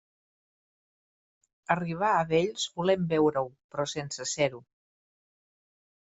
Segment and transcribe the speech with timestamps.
[1.75, 3.45] Arribar a vells volem veure-ho,
[3.77, 4.65] però sense ser-ho.